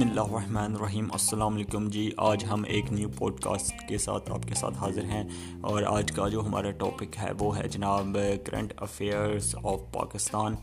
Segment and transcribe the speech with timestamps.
[0.00, 4.30] بسم اللہ الرحمن الرحیم۔ السلام علیکم جی آج ہم ایک نیو پوڈ کاسٹ کے ساتھ
[4.30, 5.22] آپ کے ساتھ حاضر ہیں
[5.60, 10.54] اور آج کا جو ہمارا ٹاپک ہے وہ ہے جناب کرنٹ افیئرس آف پاکستان۔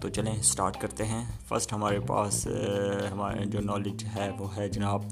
[0.00, 2.46] تو چلیں سٹارٹ کرتے ہیں۔ فرسٹ ہمارے پاس
[3.12, 5.04] ہمارے جو نالج ہے وہ ہے جناب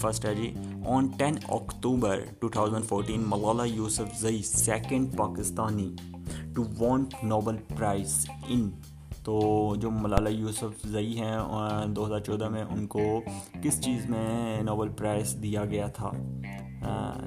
[0.00, 0.52] فرسٹ ہے جی
[0.86, 3.64] on ten October two thousand fourteen Malala
[4.20, 5.94] Yousafzai second Pakistani
[6.54, 8.70] to won Nobel prize in
[9.24, 11.38] تو جو ملالہ یوسف زئی ہیں
[11.86, 13.00] دو ہزار چودہ میں ان کو
[13.62, 16.10] کس چیز میں نوبل پرائز دیا گیا تھا؟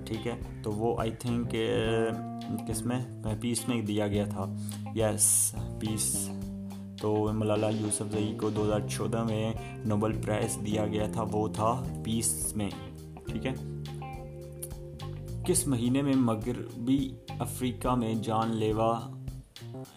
[0.05, 1.55] ٹھیک ہے، تو وہ آئی تھنک
[2.67, 3.05] کس میں؟
[3.41, 4.55] پیس میں دیا گیا تھا۔
[4.95, 6.29] یس پیس۔
[7.02, 9.53] تو ملالہ یوسف زئی کو دو ہزار چودہ میں
[9.85, 12.69] نوبل پرائز دیا گیا تھا، وہ تھا پیس میں۔
[13.27, 13.53] ٹھیک ہے۔
[15.45, 18.99] کس مہینے میں مغربی افریقہ میں جان لیوا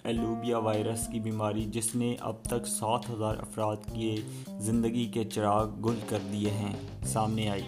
[0.04, 4.16] ایلوبیا وائرس کی بیماری جس نے اب تک سات ہزار افراد کی
[4.58, 6.74] زندگی کے چراغ گل کر دیے ہیں۔
[7.04, 7.62] سامنے آئی۔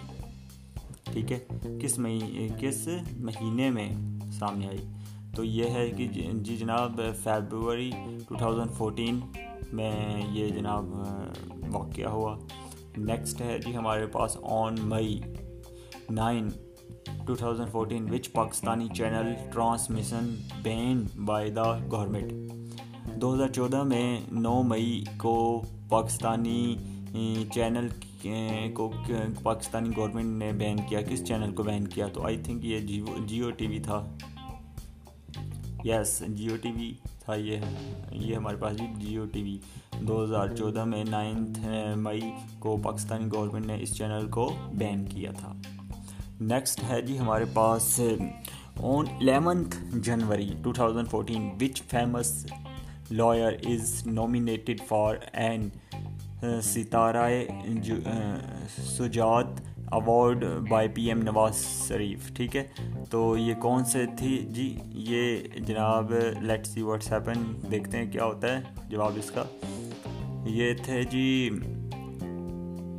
[1.05, 1.39] ٹھیک ہے۔
[1.81, 2.00] کس
[2.61, 3.92] کس مہینے میں
[4.39, 4.84] سامنے آئی؟
[5.37, 7.91] تو یہ ہے کہ جی, جی جناب فیبروری
[8.28, 9.20] ٹو تھاؤزنڈ فورٹین
[9.72, 10.84] میں یہ جناب
[11.72, 12.39] واقعہ ہوا۔
[12.97, 15.20] نیکسٹ ہے جی ہمارے پاس on May
[16.11, 16.48] nine
[17.27, 24.20] two thousand fourteen which Pakistani channel transmission ban by the government دو ہزار چودہ میں
[24.33, 26.77] نو مئی کو پاکستانی
[27.53, 27.89] چینل
[28.75, 28.91] کو،
[29.42, 31.00] پاکستانی گورنمنٹ نے بین کیا.
[31.03, 34.03] کس چینل کو بین کیا؟ تو آئی تھنک یہ جیو جیو ٹی وی تھا.
[35.84, 36.93] یس جیو ٹی وی
[37.25, 37.61] تھا یہ
[38.12, 39.56] یہ ہمارے پاس جیو ٹی وی
[40.09, 41.59] دو ہزار چودہ میں نائنتھ
[41.97, 45.53] مئی کو پاکستانی گورنمنٹ نے اس چینل کو بین کیا تھا.
[46.41, 48.00] نیکسٹ ہے جی ہمارے پاس
[48.77, 52.47] on eleventh January two thousand fourteen which famous
[53.11, 55.69] lawyer is nominated for an
[56.62, 57.28] Sitara
[58.78, 59.47] Shujaat
[59.84, 61.54] award by P M Nawaz
[61.88, 62.66] Sharif ٹھیک ہے؟
[63.10, 68.25] تو یہ کون سے تھی جی؟ یہ جناب لیٹ سی واٹس ہیپن دیکھتے ہیں کیا
[68.25, 69.44] ہوتا ہے جواب اس کا۔
[70.44, 71.50] یہ تھے جی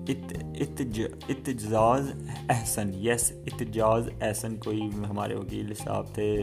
[0.09, 2.12] اتجاز
[2.50, 6.36] احسن یس اتجاز احسن، کوئی ہمارے وکیل صاحب تھے،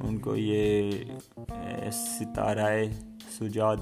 [0.00, 0.90] ان کو یہ
[1.92, 2.72] ستارہ
[3.38, 3.76] سجاد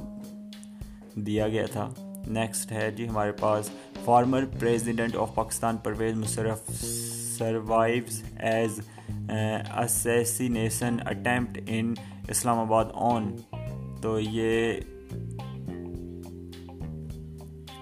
[1.17, 1.89] دیا گیا تھا۔
[2.27, 3.71] نیکسٹ ہے جی ہمارے پاس
[4.05, 6.71] former president of Pakistan Pervez Musharraf
[7.39, 8.81] survives as
[9.77, 11.93] assassination attempt in
[12.59, 13.35] Islamabad on
[14.03, 14.75] تو یہ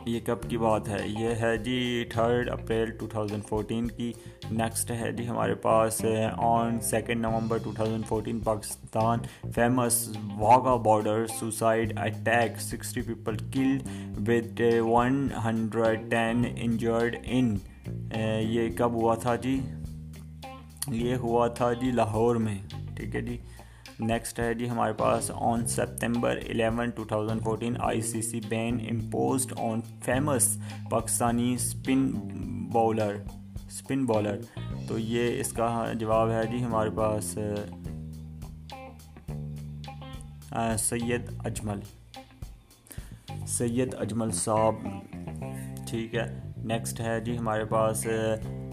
[0.06, 4.12] یہ کب کی بات ہے؟ یہ ہے جی third April two thousand fourteen کی
[4.50, 6.04] نیکسٹ ہے جی ہمارے پاس
[6.38, 9.18] on second November two thousand fourteen Pakistan
[9.54, 13.88] famous Wagah border suicide attack sixty people killed
[14.28, 17.54] with one hundred ten injured in
[18.40, 19.60] یہ کب ہوا تھا جی؟
[20.88, 22.58] یہ ہوا تھا جی لاہور میں،
[22.96, 23.36] ٹھیک ہے جی؟
[24.00, 28.78] نیکسٹ ہے جی ہمارے پاس on September eleven two thousand fourteen I C C ban
[28.90, 30.58] imposed on famous
[30.90, 32.10] Pakistani spin
[32.72, 33.16] bowler
[33.66, 34.36] spin bowler
[34.88, 37.38] تو یہ اس کا جواب ہے جی ہمارے پاس
[40.78, 41.80] سید اجمل
[43.46, 44.74] سید اجمل صاحب۔
[45.88, 48.06] ٹھیک ہے۔ نیکسٹ ہے جی ہمارے پاس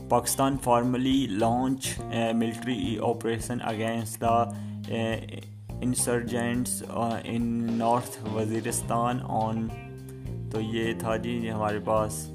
[0.09, 1.99] Pakistan formally launch
[2.33, 4.44] military operation against the
[4.89, 6.83] insurgents
[7.23, 7.43] in
[7.77, 9.67] north Waziristan on
[10.51, 12.25] تو یہ تھا جی ہمارے پاس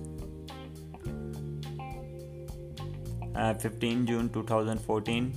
[3.63, 5.31] fifteen June two thousand fourteen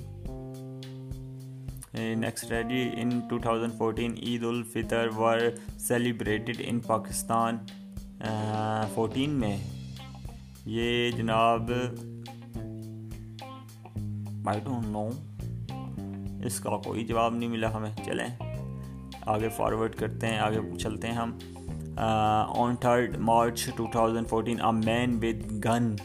[2.21, 5.39] next ہے جی in two thousand fourteen Eid ul-Fitr were
[5.79, 7.57] celebrated in Pakistan
[8.93, 9.57] fourteen میں.
[10.65, 11.71] یہ جناب
[14.47, 15.09] آئی ڈونٹ نو
[16.45, 18.27] اس کا کوئی جواب نہیں ملا ہمیں۔ چلیں،
[19.21, 21.37] آگے فارورڈ کرتے ہیں، آگے چلتے ہیں ہم۔
[22.47, 25.95] On third March two thousand fourteen a man with gun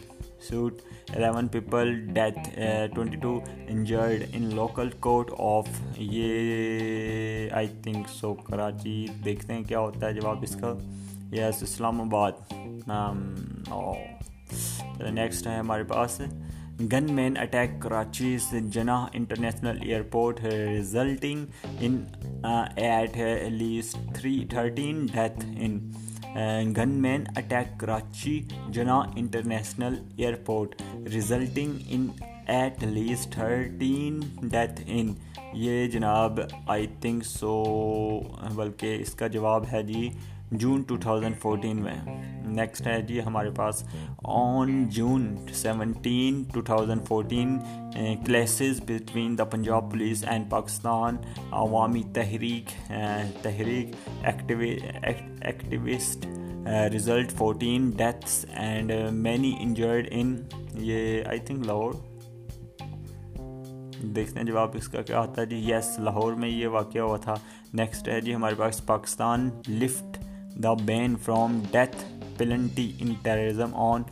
[0.49, 0.77] shoot
[1.09, 2.59] eleven people death
[2.95, 5.67] twenty two injured in local court of
[5.97, 10.73] یہ آئی تھنک سو کراچی۔ دیکھتے ہیں کیا ہوتا ہے جواب اس کا۔
[11.31, 12.31] یس، اسلام آباد۔
[15.11, 16.21] نیکسٹ ہے ہمارے پاس۔
[17.15, 18.37] Gunman attack Karachi
[18.71, 21.45] Jinnah international airport resulting
[21.79, 21.97] in
[22.77, 23.17] at
[23.51, 25.79] least three thirteen death in
[27.01, 28.39] gunman attack Karachi
[28.69, 30.81] Jinnah international airport
[31.13, 32.07] resulting in
[32.47, 35.13] at least thirteen death in
[35.53, 37.63] یہ جناب آئی تھنک سو
[38.55, 40.09] بلکہ اس کا جواب ہے جی
[40.51, 41.95] June two thousand fourteen میں۔
[42.45, 43.83] Next ہے جی ہمارے پاس
[44.23, 47.57] on June seventeen two thousand fourteen
[48.25, 51.17] clashes between the Punjab police and Pakistan
[51.51, 52.91] Awami Tehreek
[53.41, 53.95] Tehreek
[55.41, 56.25] activist
[56.91, 60.35] result fourteen deaths and many injured in
[60.73, 61.93] یہ آئی تھنک لاہور
[64.03, 67.17] دیکھتے ہیں جواب اس کا کیا ہوتا ہے جی۔ یس لاہور میں یہ واقعہ ہوا
[67.17, 67.33] تھا۔
[67.73, 70.10] نیکسٹ ہے جی ہمارے پاس Pakistan lift
[70.63, 71.95] the ban from death
[72.37, 74.03] penalty in terrorism on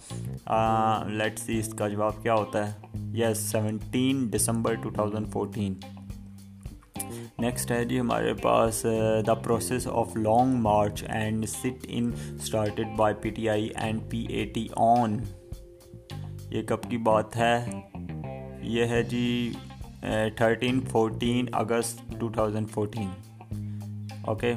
[1.12, 5.74] let see اس کا جواب کیا ہوتا ہے yes seventeen December two thousand fourteen
[7.40, 8.86] next ہے جی ہمارے پاس
[9.28, 14.26] the process of long march and sit in started by P T I and P
[14.30, 15.18] A T on
[16.50, 17.56] یہ کب کی بات ہے
[18.70, 19.52] یہ ہے جی
[20.36, 23.10] thirteen fourteen August two thousand fourteen
[24.24, 24.54] okay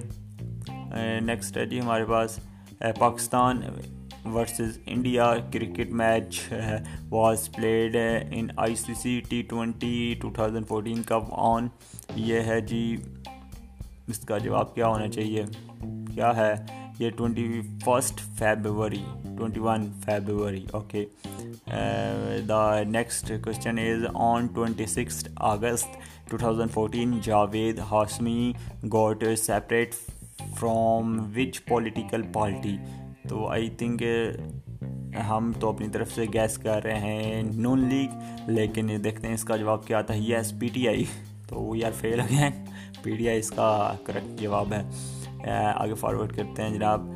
[0.93, 2.39] next ہے جی ہمارے پاس
[2.99, 3.61] Pakistan
[4.25, 6.41] versus India cricket match
[7.11, 7.97] was played
[8.31, 11.69] in I C C T twenty two thousand fourteen کب آن
[12.17, 12.97] یہ ہے جی
[14.09, 15.45] اس کا جواب کیا ہونا چاہیے؟
[16.15, 16.55] کیا ہے؟
[16.99, 19.03] یہ twenty first February
[19.39, 21.05] twenty one February okay
[22.49, 25.97] the next question is on twenty six August
[26.31, 28.53] two thousand fourteen Javed Hashmi
[28.93, 29.95] got separate
[30.39, 32.77] from which political party
[33.29, 34.03] تو آئی تھنک
[35.29, 38.09] ہم تو اپنی طرف سے گیس کر رہے ہیں نون لیگ
[38.51, 41.05] لیکن دیکھتے ہیں اس کا جواب کیا آتا ہے یس پی ٹی آئی
[41.49, 42.65] تو وہ یار فیل ہو گئے
[43.03, 44.83] پی ٹی آئی اس کا کریکٹ جواب ہے۔
[45.77, 47.11] آگے فارورڈ کرتے ہیں جناب۔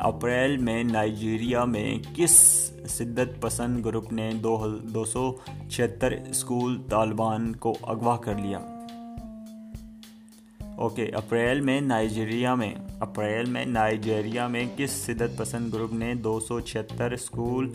[0.00, 5.36] اپریل میں نائجیریا میں کس شدت پسند گروپ نے دو دو سو
[5.70, 8.73] چھہتر اسکول طالبان کو اغوا کر لیا؟
[10.76, 16.40] اوکے، اپریل میں نائجیریا میں، اپریل میں نائجیریا میں کس شدت پسند گروپ نے دو
[16.40, 17.70] سو چھہتر اسکول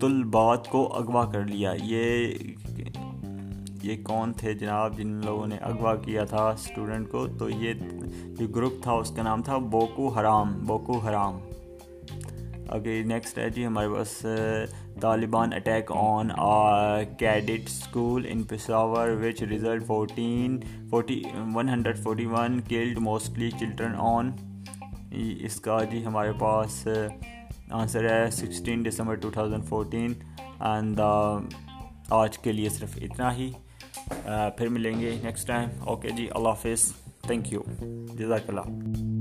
[0.00, 2.34] طلبات کو اغوا کر لیا؟ یہ
[3.82, 7.72] یہ کون تھے جناب جن لوگوں نے اغوا کیا تھا اسٹوڈنٹ کو؟ تو یہ
[8.38, 11.38] جو گروپ تھا اس کا نام تھا Boko Haram Boko Haram.
[12.72, 14.24] Okay next ہے جی ہمارے پاس
[15.00, 16.28] Taliban attack on
[17.18, 20.58] cadet school in Peshawar which result fourteen
[20.90, 21.22] forty
[21.54, 24.30] one hundred forty one killed mostly children on
[25.46, 26.86] اس کا جی ہمارے پاس
[27.70, 30.12] آنسر ہے sixteen December two thousand fourteen
[30.60, 31.00] and
[32.10, 33.50] آج کے لیے صرف اتنا ہی.
[34.56, 36.92] پھر ملیں گے نیکسٹ ٹائم اوکے جی اللہ حافظ.
[37.22, 37.62] تھینک یو
[38.18, 39.11] جزاک اللہ.